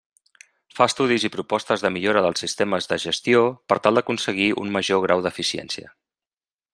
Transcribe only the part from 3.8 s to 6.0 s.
tal d'aconseguir un major grau d'eficiència.